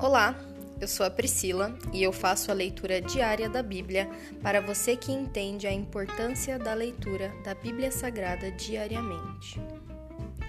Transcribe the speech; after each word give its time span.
Olá, 0.00 0.38
eu 0.80 0.86
sou 0.86 1.04
a 1.04 1.10
Priscila 1.10 1.76
e 1.92 2.04
eu 2.04 2.12
faço 2.12 2.52
a 2.52 2.54
leitura 2.54 3.00
diária 3.00 3.48
da 3.48 3.64
Bíblia 3.64 4.08
para 4.40 4.60
você 4.60 4.94
que 4.94 5.10
entende 5.10 5.66
a 5.66 5.72
importância 5.72 6.56
da 6.56 6.72
leitura 6.72 7.34
da 7.42 7.52
Bíblia 7.52 7.90
Sagrada 7.90 8.48
diariamente. 8.52 9.60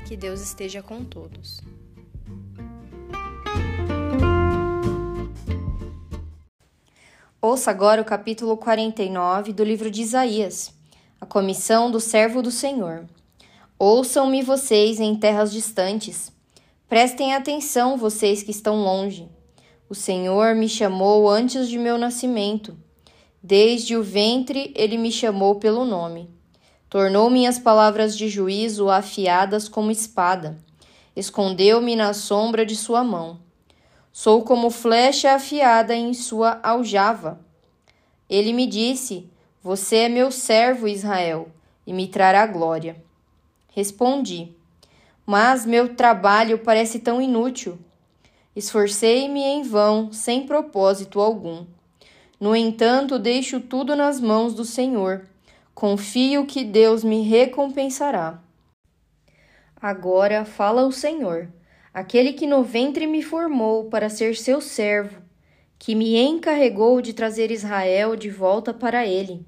Que 0.08 0.16
Deus 0.16 0.40
esteja 0.40 0.84
com 0.84 1.04
todos. 1.04 1.60
Ouça 7.42 7.72
agora 7.72 8.04
o 8.04 8.06
capítulo 8.06 8.56
49 8.56 9.52
do 9.52 9.64
livro 9.64 9.90
de 9.90 10.04
Isaías, 10.04 10.72
a 11.20 11.26
comissão 11.26 11.90
do 11.90 12.00
servo 12.00 12.44
do 12.44 12.52
Senhor. 12.52 13.04
Ouçam-me 13.80 14.44
vocês 14.44 15.00
em 15.00 15.16
terras 15.16 15.52
distantes. 15.52 16.32
Prestem 16.88 17.34
atenção, 17.34 17.98
vocês 17.98 18.44
que 18.44 18.52
estão 18.52 18.76
longe. 18.76 19.39
O 19.90 19.96
Senhor 19.96 20.54
me 20.54 20.70
chamou 20.70 21.28
antes 21.28 21.68
de 21.68 21.80
meu 21.80 21.98
nascimento. 21.98 22.78
Desde 23.42 23.98
o 23.98 24.04
ventre 24.04 24.72
ele 24.76 25.00
me 25.00 25.12
chamou 25.12 25.56
pelo 25.56 25.84
nome. 25.84 26.30
Tornou 26.88 27.28
minhas 27.28 27.58
palavras 27.58 28.16
de 28.16 28.30
juízo 28.30 28.92
afiadas 28.92 29.68
como 29.68 29.90
espada. 29.90 30.60
Escondeu-me 31.16 31.96
na 31.96 32.14
sombra 32.14 32.64
de 32.64 32.76
sua 32.76 33.04
mão. 33.04 33.40
Sou 34.12 34.44
como 34.44 34.70
flecha 34.70 35.34
afiada 35.34 35.96
em 35.96 36.14
sua 36.14 36.60
aljava. 36.62 37.40
Ele 38.30 38.54
me 38.54 38.68
disse: 38.68 39.28
Você 39.64 39.96
é 39.96 40.10
meu 40.10 40.32
servo, 40.32 40.88
Israel, 40.88 41.50
e 41.88 41.94
me 41.94 42.08
trará 42.08 42.46
glória. 42.46 43.04
Respondi: 43.74 44.56
Mas 45.26 45.66
meu 45.66 45.96
trabalho 45.96 46.60
parece 46.60 47.00
tão 47.00 47.20
inútil. 47.20 47.80
Esforcei-me 48.56 49.42
em 49.42 49.64
vão, 49.64 50.12
sem 50.12 50.46
propósito 50.46 51.20
algum. 51.20 51.66
No 52.40 52.56
entanto, 52.56 53.20
deixo 53.20 53.60
tudo 53.60 53.96
nas 53.96 54.20
mãos 54.20 54.54
do 54.54 54.66
Senhor. 54.66 55.26
Confio 55.74 56.46
que 56.46 56.64
Deus 56.64 57.04
me 57.04 57.22
recompensará. 57.22 58.42
Agora 59.82 60.44
fala 60.44 60.86
o 60.86 60.92
Senhor, 60.92 61.48
aquele 61.94 62.34
que 62.34 62.46
no 62.46 62.64
ventre 62.64 63.08
me 63.08 63.24
formou 63.24 63.86
para 63.86 64.10
ser 64.10 64.36
seu 64.36 64.60
servo, 64.60 65.22
que 65.78 65.96
me 65.96 66.18
encarregou 66.18 67.02
de 67.02 67.14
trazer 67.14 67.52
Israel 67.52 68.16
de 68.16 68.30
volta 68.30 68.74
para 68.74 69.06
ele. 69.06 69.46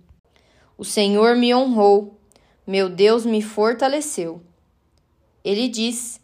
O 0.78 0.86
Senhor 0.86 1.36
me 1.36 1.54
honrou 1.54 2.22
meu 2.66 2.88
Deus 2.88 3.26
me 3.26 3.42
fortaleceu. 3.42 4.42
Ele 5.44 5.68
diz: 5.68 6.21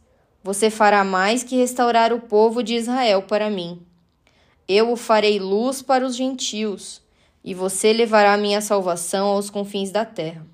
Você 0.47 0.69
fará 0.69 1.03
mais 1.03 1.43
que 1.43 1.57
restaurar 1.57 2.13
o 2.13 2.21
povo 2.21 2.63
de 2.63 2.73
Israel 2.73 3.21
para 3.23 3.49
mim. 3.49 3.81
Eu 4.65 4.93
o 4.93 4.95
farei 4.95 5.39
luz 5.39 5.81
para 5.81 6.05
os 6.05 6.15
gentios, 6.15 7.01
e 7.43 7.53
você 7.53 7.91
levará 7.91 8.37
minha 8.37 8.61
salvação 8.61 9.27
aos 9.27 9.49
confins 9.49 9.91
da 9.91 10.05
terra. 10.05 10.47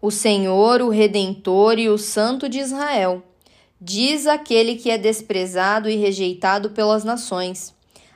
O 0.00 0.10
Senhor, 0.10 0.80
o 0.80 0.88
Redentor 0.88 1.78
e 1.78 1.90
o 1.90 1.98
Santo 1.98 2.48
de 2.48 2.60
Israel, 2.60 3.22
diz 3.78 4.26
aquele 4.26 4.76
que 4.76 4.90
é 4.90 4.96
desprezado 4.96 5.90
e 5.90 5.96
rejeitado 5.96 6.70
pelas 6.70 7.04
nações, 7.04 7.74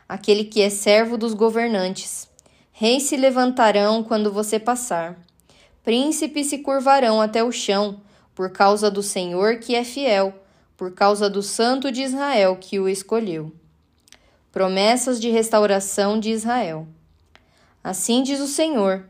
aquele 0.09 0.43
que 0.43 0.63
é 0.63 0.71
servo 0.71 1.19
dos 1.19 1.35
governantes. 1.35 2.27
Reis 2.73 3.03
se 3.03 3.17
levantarão 3.19 4.03
quando 4.03 4.33
você 4.33 4.59
passar 4.59 5.21
Príncipes 5.85 6.47
se 6.47 6.61
curvarão 6.61 7.21
até 7.21 7.45
o 7.45 7.53
chão, 7.53 8.01
por 8.35 8.51
causa 8.51 8.91
do 8.91 9.03
Senhor 9.03 9.57
que 9.57 9.75
é 9.75 9.85
fiel, 9.85 10.42
por 10.83 10.91
causa 10.91 11.31
do 11.31 11.45
Santo 11.45 11.93
de 11.93 12.03
Israel 12.03 12.59
que 12.61 12.81
o 12.81 12.89
escolheu. 12.89 13.53
Promessas 14.51 15.21
de 15.21 15.31
restauração 15.31 16.19
de 16.19 16.31
Israel. 16.31 16.89
Assim 17.85 18.21
diz 18.21 18.41
o 18.41 18.49
Senhor: 18.49 19.09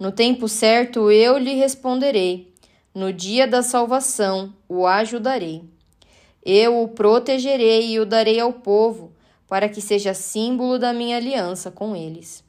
No 0.00 0.10
tempo 0.10 0.48
certo 0.48 1.12
eu 1.12 1.38
lhe 1.38 1.54
responderei, 1.54 2.52
no 2.92 3.12
dia 3.12 3.46
da 3.46 3.62
salvação 3.62 4.52
o 4.68 4.84
ajudarei. 4.84 5.62
Eu 6.44 6.82
o 6.82 6.88
protegerei 6.88 7.92
e 7.92 8.00
o 8.00 8.04
darei 8.04 8.40
ao 8.40 8.54
povo, 8.54 9.12
para 9.46 9.68
que 9.68 9.80
seja 9.80 10.14
símbolo 10.14 10.76
da 10.76 10.92
minha 10.92 11.18
aliança 11.18 11.70
com 11.70 11.94
eles. 11.94 12.42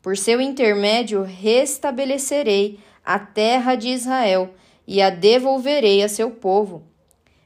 Por 0.00 0.16
seu 0.16 0.40
intermédio 0.40 1.24
restabelecerei 1.24 2.78
a 3.04 3.18
terra 3.18 3.74
de 3.74 3.90
Israel 3.90 4.54
e 4.86 5.02
a 5.02 5.10
devolverei 5.10 6.02
a 6.02 6.08
seu 6.08 6.30
povo. 6.30 6.93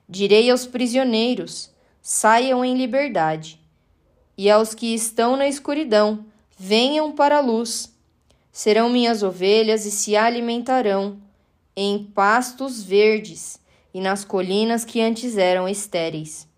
Direi 0.09 0.51
aos 0.51 0.67
prisioneiros: 0.67 1.71
saiam 2.01 2.65
em 2.65 2.77
liberdade, 2.77 3.61
e 4.37 4.51
aos 4.51 4.75
que 4.75 4.95
estão 4.95 5.37
na 5.37 5.47
escuridão: 5.47 6.25
venham 6.59 7.13
para 7.13 7.39
a 7.39 7.41
luz. 7.41 7.95
Serão 8.51 8.89
minhas 8.89 9.23
ovelhas 9.23 9.87
e 9.87 9.91
se 9.91 10.17
alimentarão 10.17 11.19
em 11.77 12.03
pastos 12.03 12.83
verdes 12.83 13.61
e 13.95 14.01
nas 14.01 14.25
colinas 14.25 14.85
que 14.85 15.01
antes 15.01 15.37
eram 15.37 15.69
estéreis. 15.69 16.49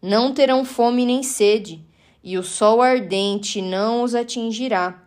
Não 0.00 0.32
terão 0.32 0.64
fome 0.64 1.04
nem 1.04 1.22
sede, 1.22 1.84
e 2.22 2.38
o 2.38 2.42
sol 2.42 2.80
ardente 2.80 3.60
não 3.60 4.02
os 4.02 4.14
atingirá 4.14 5.04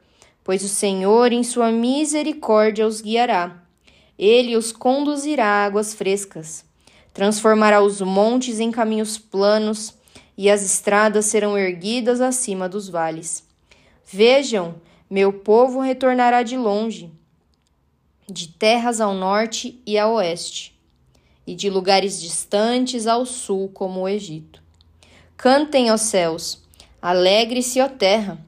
pois 0.47 0.63
o 0.63 0.69
Senhor, 0.69 1.33
em 1.33 1.43
sua 1.43 1.73
misericórdia, 1.73 2.87
os 2.87 3.01
guiará. 3.01 3.61
Ele 4.17 4.55
os 4.55 4.71
conduzirá 4.71 5.45
a 5.45 5.65
águas 5.65 5.93
frescas. 5.93 6.63
Transformará 7.17 7.81
os 7.81 7.99
montes 7.99 8.59
em 8.59 8.69
caminhos 8.69 9.17
planos, 9.17 9.95
e 10.37 10.51
as 10.51 10.63
estradas 10.63 11.25
serão 11.25 11.57
erguidas 11.57 12.21
acima 12.21 12.69
dos 12.69 12.87
vales. 12.89 13.43
Vejam, 14.05 14.75
meu 15.09 15.33
povo 15.33 15.79
retornará 15.79 16.43
de 16.43 16.55
longe, 16.55 17.11
de 18.29 18.49
terras 18.49 19.01
ao 19.01 19.15
norte 19.15 19.81
e 19.83 19.97
a 19.97 20.07
oeste, 20.07 20.79
e 21.47 21.55
de 21.55 21.71
lugares 21.71 22.21
distantes 22.21 23.07
ao 23.07 23.25
sul, 23.25 23.71
como 23.73 24.01
o 24.01 24.07
Egito. 24.07 24.61
Cantem, 25.35 25.89
ó 25.89 25.97
céus, 25.97 26.61
alegre-se, 27.01 27.81
ó 27.81 27.89
terra, 27.89 28.45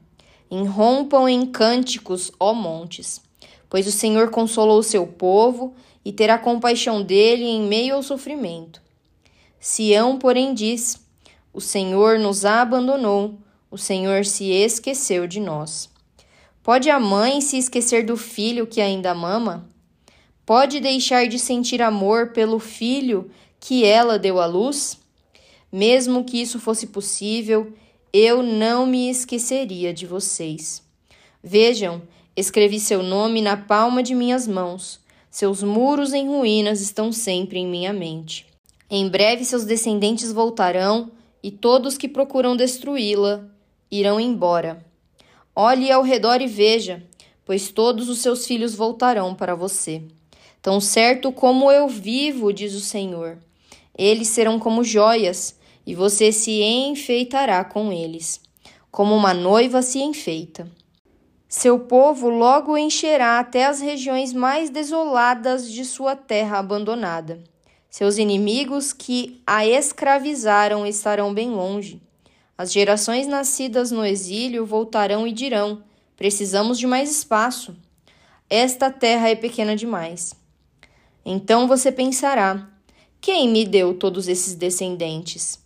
Enrompam 0.48 1.28
em 1.28 1.44
cânticos, 1.44 2.30
ó 2.38 2.54
montes, 2.54 3.20
pois 3.70 3.86
o 3.86 3.92
Senhor 3.92 4.30
consolou 4.30 4.80
o 4.80 4.82
seu 4.82 5.06
povo 5.06 5.72
e 6.04 6.12
terá 6.12 6.36
compaixão 6.36 7.02
dele 7.02 7.44
em 7.44 7.62
meio 7.62 7.94
ao 7.94 8.02
sofrimento. 8.02 8.82
Sião, 9.60 10.18
porém, 10.18 10.52
diz: 10.52 11.00
O 11.52 11.60
Senhor 11.60 12.18
nos 12.18 12.44
abandonou, 12.44 13.38
o 13.70 13.78
Senhor 13.78 14.26
se 14.26 14.50
esqueceu 14.50 15.26
de 15.26 15.38
nós. 15.38 15.88
Pode 16.62 16.90
a 16.90 16.98
mãe 16.98 17.40
se 17.40 17.56
esquecer 17.56 18.04
do 18.04 18.16
filho 18.16 18.66
que 18.66 18.80
ainda 18.80 19.14
mama? 19.14 19.70
Pode 20.44 20.80
deixar 20.80 21.28
de 21.28 21.38
sentir 21.38 21.80
amor 21.80 22.32
pelo 22.32 22.58
filho 22.58 23.30
que 23.60 23.84
ela 23.84 24.18
deu 24.18 24.40
à 24.40 24.46
luz? 24.46 24.98
Mesmo 25.72 26.24
que 26.24 26.42
isso 26.42 26.58
fosse 26.58 26.88
possível, 26.88 27.72
eu 28.12 28.42
não 28.42 28.84
me 28.84 29.08
esqueceria 29.08 29.94
de 29.94 30.06
vocês. 30.06 30.82
Vejam, 31.42 32.02
escrevi 32.40 32.80
seu 32.80 33.02
nome 33.02 33.40
na 33.40 33.56
palma 33.56 34.02
de 34.02 34.14
minhas 34.14 34.48
mãos. 34.48 34.98
Seus 35.30 35.62
muros 35.62 36.12
em 36.12 36.26
ruínas 36.26 36.80
estão 36.80 37.12
sempre 37.12 37.58
em 37.58 37.66
minha 37.66 37.92
mente. 37.92 38.46
Em 38.90 39.08
breve 39.08 39.44
seus 39.44 39.64
descendentes 39.64 40.32
voltarão 40.32 41.12
e 41.42 41.50
todos 41.50 41.96
que 41.96 42.08
procuram 42.08 42.56
destruí-la 42.56 43.44
irão 43.90 44.18
embora. 44.18 44.84
Olhe 45.54 45.90
ao 45.92 46.02
redor 46.02 46.40
e 46.40 46.46
veja, 46.46 47.02
pois 47.44 47.70
todos 47.70 48.08
os 48.08 48.18
seus 48.18 48.46
filhos 48.46 48.74
voltarão 48.74 49.34
para 49.34 49.54
você. 49.54 50.02
Tão 50.62 50.80
certo 50.80 51.30
como 51.32 51.70
eu 51.70 51.88
vivo, 51.88 52.52
diz 52.52 52.74
o 52.74 52.80
Senhor. 52.80 53.38
Eles 53.96 54.28
serão 54.28 54.58
como 54.58 54.84
joias 54.84 55.56
e 55.86 55.94
você 55.94 56.32
se 56.32 56.62
enfeitará 56.62 57.64
com 57.64 57.92
eles, 57.92 58.40
como 58.90 59.14
uma 59.14 59.32
noiva 59.32 59.82
se 59.82 60.00
enfeita. 60.00 60.70
Seu 61.50 61.80
povo 61.80 62.28
logo 62.28 62.78
encherá 62.78 63.40
até 63.40 63.66
as 63.66 63.80
regiões 63.80 64.32
mais 64.32 64.70
desoladas 64.70 65.68
de 65.68 65.84
sua 65.84 66.14
terra 66.14 66.60
abandonada. 66.60 67.42
Seus 67.90 68.18
inimigos 68.18 68.92
que 68.92 69.42
a 69.44 69.66
escravizaram 69.66 70.86
estarão 70.86 71.34
bem 71.34 71.50
longe. 71.50 72.00
As 72.56 72.72
gerações 72.72 73.26
nascidas 73.26 73.90
no 73.90 74.06
exílio 74.06 74.64
voltarão 74.64 75.26
e 75.26 75.32
dirão: 75.32 75.82
Precisamos 76.16 76.78
de 76.78 76.86
mais 76.86 77.10
espaço. 77.10 77.76
Esta 78.48 78.88
terra 78.88 79.28
é 79.28 79.34
pequena 79.34 79.74
demais. 79.74 80.36
Então 81.26 81.66
você 81.66 81.90
pensará: 81.90 82.64
Quem 83.20 83.48
me 83.48 83.66
deu 83.66 83.92
todos 83.92 84.28
esses 84.28 84.54
descendentes? 84.54 85.58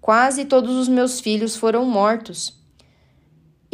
Quase 0.00 0.46
todos 0.46 0.74
os 0.76 0.88
meus 0.88 1.20
filhos 1.20 1.56
foram 1.56 1.84
mortos. 1.84 2.56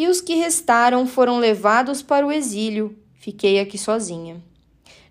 E 0.02 0.08
os 0.08 0.20
que 0.20 0.34
restaram 0.34 1.06
foram 1.06 1.38
levados 1.38 2.02
para 2.02 2.26
o 2.26 2.32
exílio. 2.32 2.99
Fiquei 3.14 3.60
aqui 3.60 3.78
sozinha. 3.78 4.43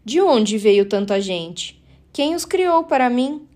De 0.03 0.19
onde 0.19 0.57
veio 0.57 0.85
tanta 0.85 1.21
gente? 1.21 1.81
Quem 2.11 2.35
os 2.35 2.43
criou 2.43 2.83
para 2.83 3.09
mim? 3.09 3.47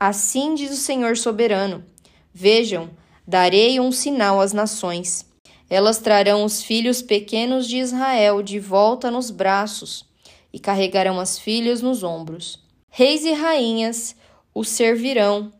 Assim 0.00 0.54
diz 0.54 0.70
o 0.70 0.76
Senhor 0.76 1.14
soberano. 1.14 1.84
Vejam, 2.32 2.88
Darei 3.26 3.78
um 3.78 3.92
sinal 3.92 4.40
às 4.40 4.54
nações. 4.54 5.26
Elas 5.68 5.98
trarão 5.98 6.42
os 6.42 6.62
filhos 6.62 7.02
pequenos 7.02 7.68
de 7.68 7.76
Israel 7.76 8.42
de 8.42 8.58
volta 8.58 9.10
nos 9.10 9.30
braços 9.30 10.06
e 10.50 10.58
carregarão 10.58 11.20
as 11.20 11.38
filhas 11.38 11.82
nos 11.82 12.02
ombros. 12.02 12.64
Reis 12.88 13.26
e 13.26 13.32
rainhas 13.32 14.16
o 14.54 14.64
servirão 14.64 15.52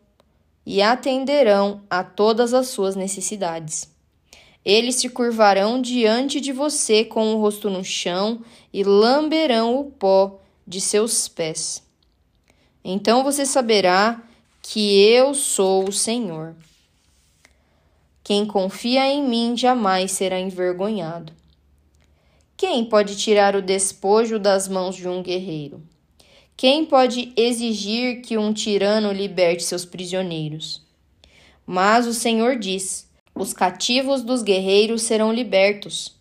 e 0.65 0.81
atenderão 0.81 1.83
a 1.87 2.03
todas 2.03 2.51
as 2.51 2.69
suas 2.69 2.95
necessidades. 2.95 3.98
Eles 4.63 4.95
se 4.95 5.09
curvarão 5.09 5.81
diante 5.81 6.41
de 6.41 6.51
você 6.51 7.05
com 7.05 7.33
o 7.33 7.39
rosto 7.39 7.69
no 7.69 7.83
chão 7.83 8.41
e 8.73 8.83
lamberão 8.83 9.79
o 9.79 9.85
pó 9.85 10.39
de 10.67 10.81
seus 10.81 11.27
pés. 11.27 11.81
Então 12.83 13.23
você 13.23 13.45
saberá 13.45 14.21
que 14.61 15.01
eu 15.01 15.33
sou 15.33 15.87
o 15.87 15.91
Senhor. 15.91 16.55
Quem 18.23 18.45
confia 18.45 19.07
em 19.07 19.27
mim 19.27 19.57
jamais 19.57 20.11
será 20.11 20.39
envergonhado. 20.39 21.33
Quem 22.55 22.85
pode 22.85 23.17
tirar 23.17 23.55
o 23.55 23.61
despojo 23.61 24.37
das 24.37 24.67
mãos 24.67 24.95
de 24.95 25.07
um 25.07 25.23
guerreiro? 25.23 25.81
Quem 26.55 26.85
pode 26.85 27.31
exigir 27.35 28.21
que 28.21 28.37
um 28.37 28.53
tirano 28.53 29.11
liberte 29.13 29.63
seus 29.63 29.85
prisioneiros? 29.85 30.85
Mas 31.65 32.05
o 32.05 32.13
Senhor 32.13 32.57
diz: 32.59 33.08
os 33.39 33.53
cativos 33.53 34.21
dos 34.21 34.43
guerreiros 34.43 35.01
serão 35.01 35.31
libertos, 35.31 36.19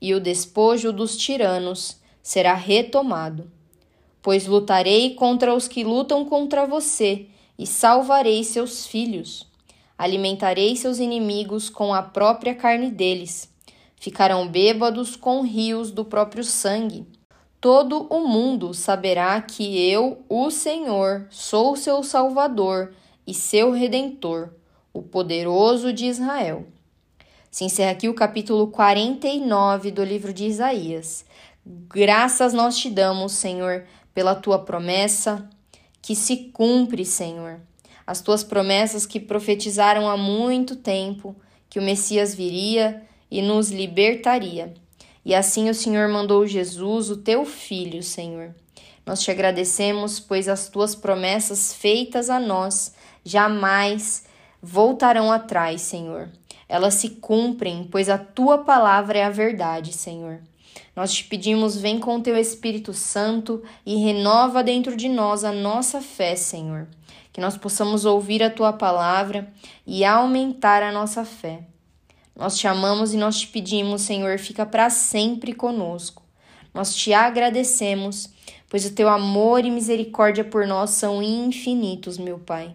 e 0.00 0.14
o 0.14 0.20
despojo 0.20 0.92
dos 0.92 1.16
tiranos 1.16 1.96
será 2.22 2.54
retomado. 2.54 3.50
Pois 4.22 4.46
lutarei 4.46 5.14
contra 5.14 5.52
os 5.52 5.66
que 5.66 5.82
lutam 5.82 6.24
contra 6.24 6.66
você, 6.66 7.26
e 7.58 7.66
salvarei 7.66 8.44
seus 8.44 8.86
filhos. 8.86 9.48
Alimentarei 9.98 10.76
seus 10.76 11.00
inimigos 11.00 11.68
com 11.68 11.92
a 11.92 12.02
própria 12.02 12.54
carne 12.54 12.88
deles. 12.88 13.52
Ficarão 13.96 14.46
bêbados 14.46 15.16
com 15.16 15.42
rios 15.42 15.90
do 15.90 16.04
próprio 16.04 16.44
sangue. 16.44 17.04
Todo 17.60 18.06
o 18.08 18.28
mundo 18.28 18.72
saberá 18.72 19.42
que 19.42 19.90
eu, 19.90 20.24
o 20.28 20.52
Senhor, 20.52 21.26
sou 21.30 21.74
seu 21.74 22.04
Salvador 22.04 22.94
e 23.26 23.34
seu 23.34 23.72
Redentor, 23.72 24.50
o 24.92 25.02
poderoso 25.02 25.92
de 25.92 26.06
Israel. 26.06 26.66
Se 27.50 27.64
encerra 27.64 27.92
aqui 27.92 28.08
o 28.08 28.14
capítulo 28.14 28.68
49 28.68 29.90
do 29.90 30.04
livro 30.04 30.32
de 30.32 30.44
Isaías. 30.44 31.24
Graças 31.64 32.52
nós 32.52 32.78
te 32.78 32.88
damos, 32.88 33.32
Senhor, 33.32 33.84
pela 34.14 34.34
tua 34.34 34.58
promessa 34.58 35.48
que 36.00 36.14
se 36.14 36.50
cumpre, 36.52 37.04
Senhor. 37.04 37.60
As 38.06 38.20
tuas 38.20 38.42
promessas 38.42 39.06
que 39.06 39.20
profetizaram 39.20 40.08
há 40.08 40.16
muito 40.16 40.76
tempo 40.76 41.36
que 41.68 41.78
o 41.78 41.82
Messias 41.82 42.34
viria 42.34 43.02
e 43.30 43.42
nos 43.42 43.70
libertaria. 43.70 44.74
E 45.24 45.34
assim 45.34 45.68
o 45.68 45.74
Senhor 45.74 46.08
mandou 46.08 46.46
Jesus, 46.46 47.10
o 47.10 47.16
teu 47.16 47.44
filho, 47.44 48.02
Senhor. 48.02 48.54
Nós 49.04 49.22
te 49.22 49.30
agradecemos, 49.30 50.18
pois 50.18 50.48
as 50.48 50.68
tuas 50.68 50.94
promessas 50.94 51.74
feitas 51.74 52.30
a 52.30 52.40
nós 52.40 52.94
jamais 53.24 54.24
voltarão 54.62 55.30
atrás, 55.32 55.80
Senhor. 55.82 56.28
Elas 56.68 56.94
se 56.94 57.10
cumprem, 57.10 57.88
pois 57.90 58.08
a 58.08 58.16
tua 58.16 58.58
palavra 58.58 59.18
é 59.18 59.24
a 59.24 59.30
verdade, 59.30 59.92
Senhor. 59.92 60.40
Nós 60.94 61.12
te 61.12 61.24
pedimos, 61.24 61.76
vem 61.76 61.98
com 61.98 62.20
teu 62.20 62.36
Espírito 62.36 62.92
Santo 62.92 63.62
e 63.84 63.96
renova 63.96 64.62
dentro 64.62 64.96
de 64.96 65.08
nós 65.08 65.44
a 65.44 65.52
nossa 65.52 66.00
fé, 66.00 66.36
Senhor. 66.36 66.86
Que 67.32 67.40
nós 67.40 67.56
possamos 67.56 68.04
ouvir 68.04 68.42
a 68.42 68.50
tua 68.50 68.72
palavra 68.72 69.52
e 69.86 70.04
aumentar 70.04 70.82
a 70.82 70.92
nossa 70.92 71.24
fé. 71.24 71.64
Nós 72.36 72.56
te 72.56 72.66
amamos 72.66 73.12
e 73.12 73.16
nós 73.16 73.40
te 73.40 73.48
pedimos, 73.48 74.02
Senhor, 74.02 74.38
fica 74.38 74.64
para 74.64 74.90
sempre 74.90 75.52
conosco. 75.52 76.22
Nós 76.72 76.94
te 76.94 77.12
agradecemos, 77.12 78.30
pois 78.68 78.84
o 78.84 78.94
teu 78.94 79.08
amor 79.08 79.64
e 79.64 79.70
misericórdia 79.70 80.44
por 80.44 80.66
nós 80.66 80.90
são 80.90 81.22
infinitos, 81.22 82.16
meu 82.16 82.38
Pai. 82.38 82.74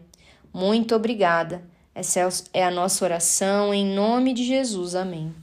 Muito 0.53 0.95
obrigada. 0.95 1.63
Essa 1.95 2.27
é 2.51 2.65
a 2.65 2.69
nossa 2.69 3.05
oração, 3.05 3.73
em 3.73 3.95
nome 3.95 4.33
de 4.33 4.43
Jesus. 4.43 4.95
Amém. 4.95 5.33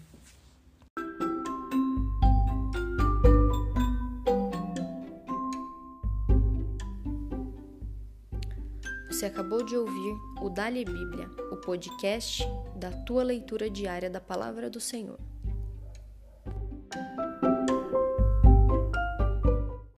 Você 9.09 9.25
acabou 9.25 9.65
de 9.65 9.75
ouvir 9.75 10.15
o 10.43 10.51
Dali 10.51 10.85
Bíblia, 10.85 11.27
o 11.51 11.57
podcast 11.57 12.47
da 12.77 12.91
tua 12.91 13.23
leitura 13.23 13.71
diária 13.71 14.11
da 14.11 14.21
Palavra 14.21 14.69
do 14.69 14.79
Senhor. 14.79 15.32